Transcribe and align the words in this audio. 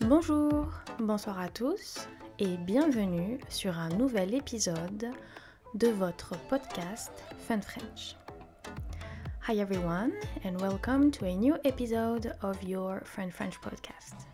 Bonjour, 0.00 0.68
bonsoir 0.98 1.40
à 1.40 1.48
tous 1.48 2.08
et 2.38 2.56
bienvenue 2.58 3.38
sur 3.48 3.78
un 3.78 3.88
nouvel 3.88 4.34
épisode 4.34 5.10
de 5.74 5.88
votre 5.88 6.36
podcast 6.48 7.12
Fun 7.46 7.60
French. 7.60 8.16
Hi 9.48 9.58
everyone 9.58 10.12
and 10.44 10.60
welcome 10.60 11.10
to 11.10 11.24
a 11.26 11.34
new 11.34 11.56
episode 11.64 12.34
of 12.42 12.62
your 12.62 13.02
Fun 13.04 13.30
French 13.30 13.60
podcast. 13.60 14.26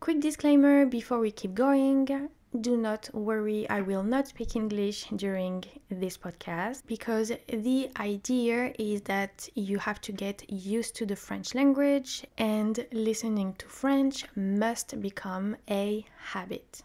Quick 0.00 0.20
disclaimer 0.20 0.86
before 0.86 1.18
we 1.18 1.30
keep 1.30 1.54
going 1.54 2.28
do 2.60 2.78
not 2.78 3.10
worry, 3.12 3.68
I 3.68 3.82
will 3.82 4.02
not 4.02 4.28
speak 4.28 4.56
English 4.56 5.04
during 5.14 5.64
this 5.90 6.16
podcast 6.16 6.82
because 6.86 7.30
the 7.46 7.90
idea 8.00 8.72
is 8.78 9.02
that 9.02 9.48
you 9.54 9.78
have 9.78 10.00
to 10.02 10.12
get 10.12 10.50
used 10.50 10.96
to 10.96 11.06
the 11.06 11.16
French 11.16 11.54
language 11.54 12.24
and 12.38 12.86
listening 12.90 13.52
to 13.58 13.66
French 13.66 14.24
must 14.34 14.98
become 15.00 15.56
a 15.68 16.06
habit. 16.32 16.82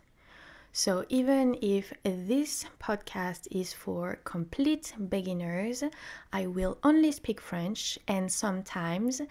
So, 0.73 1.05
even 1.07 1.57
if 1.61 1.93
this 2.03 2.65
podcast 2.81 3.47
is 3.51 3.73
for 3.73 4.17
complete 4.23 4.93
beginners, 5.07 5.83
I 6.33 6.47
will 6.47 6.77
only 6.83 7.11
speak 7.11 7.39
French 7.39 7.99
and 8.07 8.31
sometimes 8.31 9.21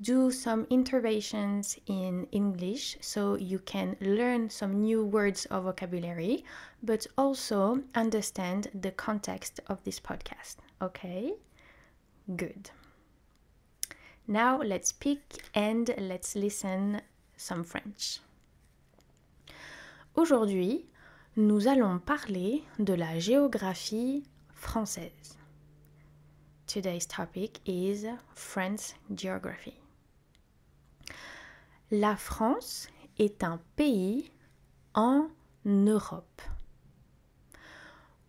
do 0.00 0.30
some 0.30 0.66
interventions 0.70 1.78
in 1.86 2.26
English 2.32 2.96
so 3.00 3.36
you 3.36 3.58
can 3.60 3.96
learn 4.00 4.50
some 4.50 4.80
new 4.80 5.04
words 5.04 5.46
or 5.50 5.60
vocabulary, 5.60 6.44
but 6.82 7.06
also 7.16 7.80
understand 7.94 8.68
the 8.74 8.90
context 8.90 9.60
of 9.68 9.82
this 9.84 10.00
podcast. 10.00 10.56
Okay? 10.82 11.34
Good. 12.36 12.70
Now 14.26 14.60
let's 14.62 14.88
speak 14.88 15.42
and 15.54 15.94
let's 15.98 16.34
listen 16.34 17.00
some 17.36 17.64
French. 17.64 18.20
Aujourd'hui, 20.16 20.86
nous 21.36 21.66
allons 21.66 21.98
parler 21.98 22.64
de 22.78 22.94
la 22.94 23.18
géographie 23.18 24.24
française. 24.54 25.36
Today's 26.74 27.06
topic 27.06 27.60
is 27.66 28.04
French 28.34 28.94
geography. 29.14 29.78
La 31.92 32.16
France 32.16 32.88
est 33.16 33.44
un 33.44 33.60
pays 33.76 34.28
en 34.92 35.28
Europe. 35.64 36.42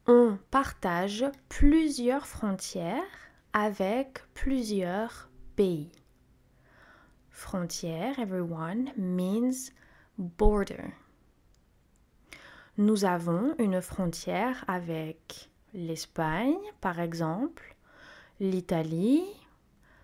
On 0.06 0.38
partage 0.52 1.26
plusieurs 1.50 2.28
frontières 2.28 3.02
avec 3.52 4.22
plusieurs 4.36 5.28
pays. 5.56 5.92
Frontière, 7.32 8.20
everyone, 8.20 8.92
means 8.96 9.72
border. 10.20 10.94
Nous 12.78 13.06
avons 13.06 13.56
une 13.58 13.82
frontière 13.82 14.64
avec 14.68 15.50
l'Espagne, 15.74 16.62
par 16.80 17.00
exemple, 17.00 17.75
l'Italie, 18.40 19.24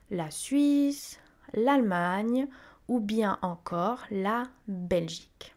la 0.09 0.31
Suisse, 0.31 1.19
l'Allemagne 1.53 2.47
ou 2.87 2.99
bien 2.99 3.39
encore 3.41 4.03
la 4.11 4.43
Belgique. 4.67 5.55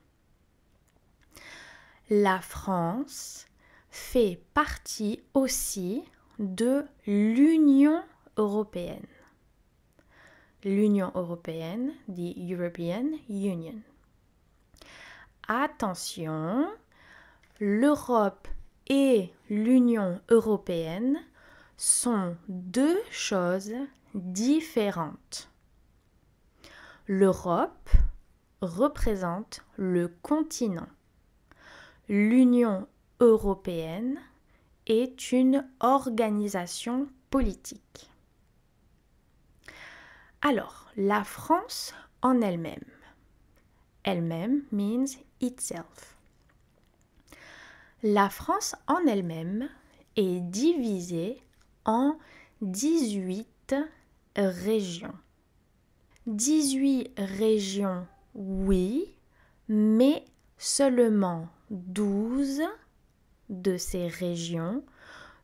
La 2.10 2.40
France 2.40 3.46
fait 3.90 4.40
partie 4.52 5.20
aussi 5.32 6.04
de 6.38 6.84
l'Union 7.06 8.02
européenne. 8.36 9.06
L'Union 10.64 11.12
européenne, 11.14 11.92
the 12.08 12.34
European 12.50 13.18
Union. 13.28 13.80
Attention, 15.46 16.68
l'Europe 17.60 18.48
et 18.88 19.30
l'Union 19.50 20.20
européenne 20.30 21.18
sont 21.76 22.36
deux 22.48 23.00
choses 23.10 23.74
différentes. 24.14 25.50
L'Europe 27.06 27.90
représente 28.60 29.62
le 29.76 30.08
continent. 30.08 30.88
L'Union 32.08 32.86
européenne 33.20 34.18
est 34.86 35.32
une 35.32 35.68
organisation 35.80 37.08
politique. 37.30 38.10
Alors, 40.42 40.90
la 40.96 41.24
France 41.24 41.94
en 42.22 42.40
elle-même. 42.40 42.84
Elle-même 44.02 44.62
means 44.70 45.06
itself. 45.40 46.16
La 48.02 48.28
France 48.28 48.76
en 48.86 49.06
elle-même 49.06 49.68
est 50.16 50.40
divisée 50.40 51.42
en 51.84 52.18
18 52.62 53.74
régions. 54.36 55.14
18 56.26 57.12
régions, 57.18 58.06
oui, 58.34 59.14
mais 59.68 60.24
seulement 60.56 61.48
12 61.70 62.62
de 63.50 63.76
ces 63.76 64.08
régions 64.08 64.82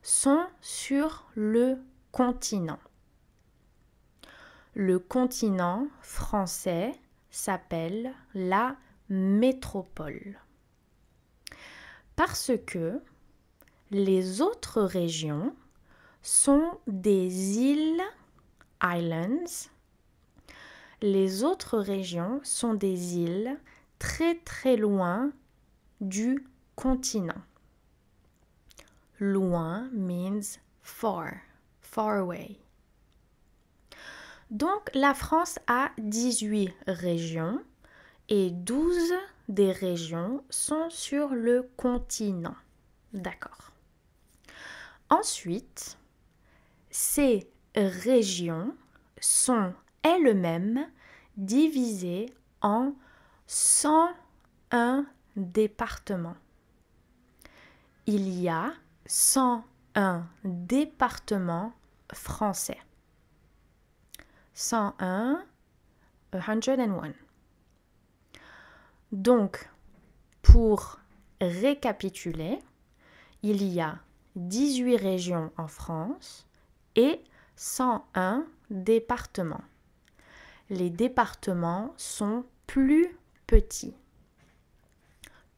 sont 0.01 0.43
sur 0.61 1.29
le 1.35 1.77
continent. 2.11 2.79
Le 4.73 4.99
continent 4.99 5.87
français 6.01 6.93
s'appelle 7.29 8.13
la 8.33 8.75
métropole. 9.09 10.39
Parce 12.15 12.51
que 12.65 13.01
les 13.91 14.41
autres 14.41 14.81
régions 14.81 15.53
sont 16.21 16.79
des 16.87 17.59
îles, 17.59 18.01
islands, 18.81 19.69
les 21.01 21.43
autres 21.43 21.79
régions 21.79 22.39
sont 22.43 22.73
des 22.73 23.17
îles 23.17 23.57
très 23.97 24.35
très 24.35 24.77
loin 24.77 25.31
du 25.99 26.45
continent. 26.75 27.41
Loin 29.19 29.89
means 29.93 30.59
far, 30.81 31.31
far 31.81 32.19
away. 32.19 32.57
Donc 34.51 34.89
la 34.93 35.13
France 35.13 35.59
a 35.67 35.91
18 35.97 36.71
régions 36.87 37.63
et 38.29 38.51
12 38.51 39.13
des 39.47 39.71
régions 39.71 40.43
sont 40.49 40.89
sur 40.89 41.29
le 41.29 41.69
continent. 41.77 42.55
D'accord. 43.13 43.71
Ensuite, 45.09 45.97
ces 46.91 47.49
régions 47.75 48.75
sont 49.19 49.73
elles-mêmes 50.03 50.87
divisées 51.37 52.33
en 52.61 52.93
101 53.47 55.05
départements. 55.35 56.35
Il 58.05 58.29
y 58.29 58.49
a 58.49 58.73
101 59.05 60.27
départements 60.43 61.73
français. 62.13 62.79
101, 64.53 65.43
101. 66.33 67.13
Donc, 69.11 69.69
pour 70.41 70.99
récapituler, 71.39 72.59
il 73.43 73.63
y 73.63 73.81
a 73.81 73.99
18 74.35 74.97
régions 74.97 75.51
en 75.57 75.67
France 75.67 76.47
et 76.95 77.21
101 77.55 78.45
départements. 78.69 79.63
Les 80.69 80.89
départements 80.89 81.93
sont 81.97 82.45
plus 82.67 83.17
petits. 83.47 83.95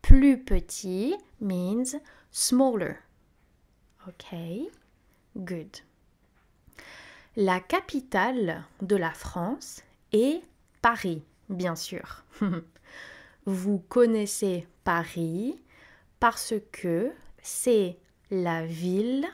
Plus 0.02 0.44
petit 0.44 1.16
means 1.40 2.00
smaller. 2.32 2.96
Ok, 4.08 4.36
good. 5.38 5.78
La 7.36 7.60
capitale 7.60 8.64
de 8.82 8.96
la 8.96 9.12
France 9.12 9.82
est 10.12 10.42
Paris, 10.82 11.24
bien 11.50 11.76
sûr. 11.76 12.26
Vous 13.46 13.80
connaissez 13.80 14.68
Paris 14.84 15.62
parce 16.20 16.54
que 16.72 17.12
c'est 17.42 17.98
la 18.30 18.66
ville 18.66 19.28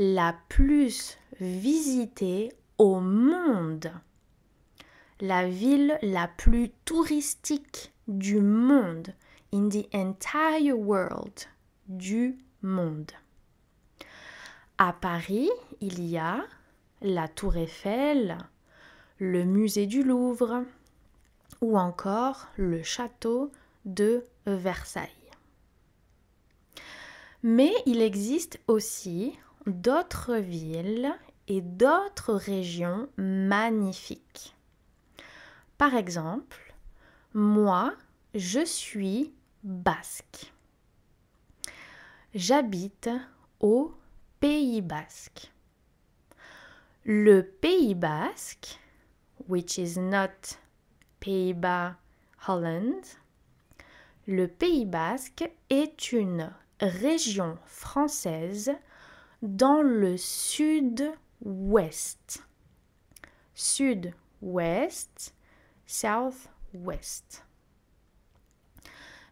la 0.00 0.32
plus 0.48 1.18
visitée 1.40 2.52
au 2.78 3.00
monde. 3.00 3.90
La 5.20 5.48
ville 5.48 5.98
la 6.02 6.28
plus 6.28 6.70
touristique 6.84 7.92
du 8.06 8.40
monde. 8.40 9.12
In 9.52 9.68
the 9.68 9.92
entire 9.92 10.78
world. 10.78 11.46
Du 11.88 12.38
monde. 12.62 13.10
À 14.76 14.92
Paris, 14.92 15.50
il 15.80 16.08
y 16.08 16.16
a 16.16 16.44
la 17.02 17.26
Tour 17.26 17.56
Eiffel, 17.56 18.38
le 19.18 19.44
musée 19.44 19.86
du 19.86 20.04
Louvre, 20.04 20.62
ou 21.60 21.76
encore 21.76 22.46
le 22.56 22.84
château 22.84 23.50
de 23.84 24.22
Versailles. 24.46 25.08
Mais 27.42 27.72
il 27.84 28.00
existe 28.00 28.60
aussi 28.68 29.36
d'autres 29.66 30.36
villes 30.36 31.14
et 31.48 31.60
d'autres 31.60 32.34
régions 32.34 33.08
magnifiques. 33.16 34.54
Par 35.76 35.94
exemple, 35.94 36.74
moi, 37.34 37.94
je 38.34 38.64
suis 38.64 39.32
basque. 39.62 40.52
J'habite 42.34 43.10
au 43.60 43.94
Pays 44.40 44.82
basque. 44.82 45.50
Le 47.04 47.42
Pays 47.42 47.94
basque, 47.94 48.78
which 49.48 49.78
is 49.78 49.98
not 49.98 50.58
Pays-Bas, 51.20 51.96
Holland, 52.46 53.02
le 54.26 54.46
Pays 54.46 54.84
basque 54.84 55.50
est 55.70 56.12
une 56.12 56.52
région 56.80 57.58
française 57.66 58.72
dans 59.42 59.82
le 59.82 60.16
sud-ouest. 60.16 61.12
Sud-ouest, 63.54 65.34
south-west. 65.86 67.44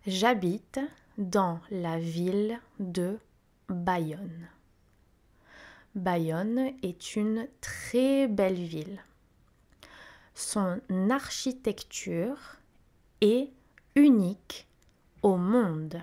J'habite 0.06 0.81
dans 1.19 1.61
la 1.70 1.99
ville 1.99 2.61
de 2.79 3.19
Bayonne. 3.69 4.49
Bayonne 5.97 6.73
est 6.82 7.17
une 7.17 7.49
très 7.61 8.29
belle 8.29 8.62
ville. 8.62 9.00
Son 10.35 10.81
architecture 11.11 12.58
est 13.20 13.50
unique 13.94 14.69
au 15.23 15.37
monde. 15.37 16.00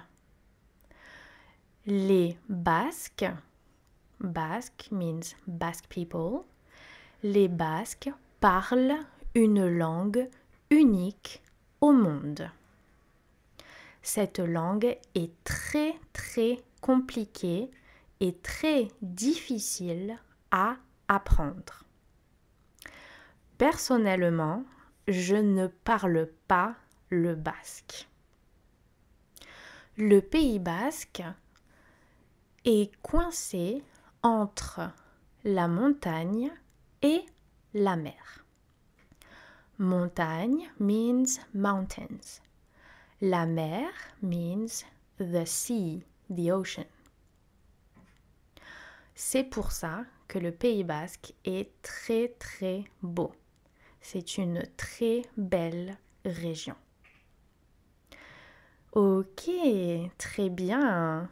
Les 1.86 2.38
Basques, 2.50 3.30
Basque 4.24 4.88
means 4.92 5.36
Basque 5.48 5.88
people, 5.90 6.46
les 7.24 7.50
Basques 7.50 8.10
parlent 8.40 8.98
une 9.36 9.68
langue 9.68 10.30
unique 10.70 11.42
au 11.82 11.92
monde. 11.92 12.50
Cette 14.02 14.40
langue 14.40 14.98
est 15.16 15.44
très 15.44 15.94
très 16.14 16.64
compliquée 16.82 17.70
et 18.22 18.34
très 18.38 18.88
difficile 19.02 20.18
à 20.52 20.78
apprendre. 21.08 21.84
Personnellement, 23.58 24.64
je 25.08 25.36
ne 25.36 25.68
parle 25.68 26.30
pas 26.48 26.76
le 27.10 27.36
basque. 27.36 28.08
Le 29.98 30.22
Pays 30.22 30.60
basque 30.60 31.24
est 32.66 32.92
coincé 33.02 33.84
entre 34.24 34.90
la 35.44 35.68
montagne 35.68 36.50
et 37.02 37.26
la 37.74 37.98
mer. 37.98 38.46
Montagne 39.78 40.72
means 40.80 41.40
mountains. 41.54 42.42
La 43.20 43.46
mer 43.46 43.90
means 44.22 44.86
the 45.20 45.46
sea, 45.46 46.04
the 46.30 46.52
ocean. 46.52 46.86
C'est 49.14 49.44
pour 49.44 49.74
ça 49.74 50.06
que 50.30 50.40
le 50.40 50.52
Pays 50.52 50.86
basque 50.86 51.34
est 51.44 51.70
très 51.82 52.30
très 52.40 52.86
beau. 53.02 53.34
C'est 54.00 54.38
une 54.38 54.64
très 54.78 55.24
belle 55.36 55.98
région. 56.24 56.76
Ok, 58.94 59.50
très 60.18 60.50
bien. 60.50 61.28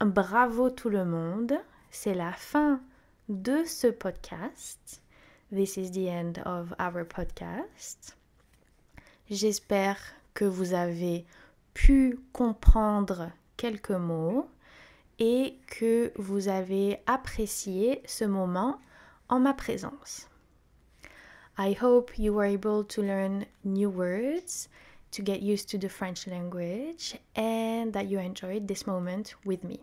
Bravo 0.00 0.70
tout 0.70 0.88
le 0.88 1.04
monde. 1.04 1.54
C'est 1.94 2.14
la 2.14 2.32
fin 2.32 2.80
de 3.28 3.64
ce 3.66 3.86
podcast. 3.86 5.02
This 5.52 5.76
is 5.76 5.90
the 5.90 6.08
end 6.08 6.38
of 6.46 6.72
our 6.80 7.04
podcast. 7.04 8.16
J'espère 9.28 9.98
que 10.32 10.46
vous 10.46 10.72
avez 10.72 11.26
pu 11.74 12.18
comprendre 12.32 13.30
quelques 13.58 13.90
mots 13.90 14.48
et 15.18 15.58
que 15.66 16.12
vous 16.16 16.48
avez 16.48 16.98
apprécié 17.06 18.00
ce 18.06 18.24
moment 18.24 18.80
en 19.28 19.40
ma 19.40 19.52
présence. 19.52 20.30
I 21.58 21.76
hope 21.78 22.18
you 22.18 22.32
were 22.32 22.46
able 22.46 22.84
to 22.84 23.02
learn 23.02 23.44
new 23.64 23.90
words, 23.90 24.70
to 25.10 25.22
get 25.22 25.42
used 25.42 25.68
to 25.68 25.78
the 25.78 25.90
French 25.90 26.26
language, 26.26 27.18
and 27.36 27.92
that 27.92 28.06
you 28.06 28.18
enjoyed 28.18 28.66
this 28.66 28.86
moment 28.86 29.34
with 29.44 29.62
me. 29.62 29.78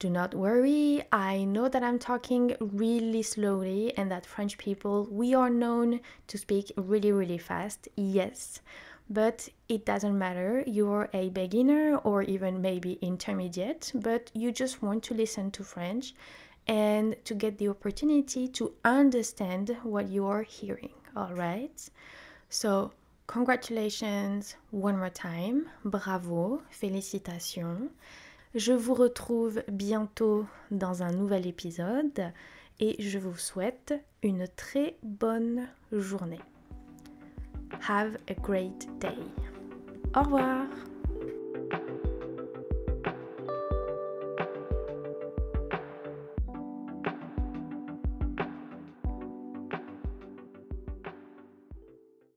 Do 0.00 0.10
not 0.10 0.34
worry, 0.34 1.04
I 1.12 1.44
know 1.44 1.68
that 1.68 1.82
I'm 1.82 1.98
talking 1.98 2.56
really 2.60 3.22
slowly 3.22 3.96
and 3.96 4.10
that 4.10 4.26
French 4.26 4.58
people, 4.58 5.06
we 5.10 5.34
are 5.34 5.48
known 5.48 6.00
to 6.26 6.36
speak 6.36 6.72
really, 6.76 7.12
really 7.12 7.38
fast, 7.38 7.88
yes, 7.96 8.60
but 9.08 9.48
it 9.68 9.86
doesn't 9.86 10.18
matter. 10.18 10.64
You're 10.66 11.08
a 11.12 11.30
beginner 11.30 11.96
or 11.98 12.22
even 12.22 12.60
maybe 12.60 12.98
intermediate, 13.02 13.92
but 13.94 14.30
you 14.34 14.50
just 14.50 14.82
want 14.82 15.04
to 15.04 15.14
listen 15.14 15.50
to 15.52 15.62
French 15.62 16.14
and 16.66 17.14
to 17.24 17.34
get 17.34 17.58
the 17.58 17.68
opportunity 17.68 18.48
to 18.48 18.72
understand 18.84 19.76
what 19.84 20.08
you 20.08 20.26
are 20.26 20.42
hearing, 20.42 20.92
all 21.14 21.32
right? 21.34 21.88
So, 22.48 22.92
congratulations 23.26 24.56
one 24.70 24.98
more 24.98 25.10
time, 25.10 25.68
bravo, 25.84 26.62
félicitations. 26.72 27.90
Je 28.54 28.72
vous 28.72 28.94
retrouve 28.94 29.64
bientôt 29.66 30.46
dans 30.70 31.02
un 31.02 31.10
nouvel 31.10 31.44
épisode 31.44 32.32
et 32.78 32.94
je 33.02 33.18
vous 33.18 33.36
souhaite 33.36 33.94
une 34.22 34.46
très 34.46 34.96
bonne 35.02 35.66
journée. 35.90 36.40
Have 37.88 38.16
a 38.28 38.34
great 38.34 38.88
day. 39.00 39.18
Au 40.14 40.22
revoir 40.22 40.66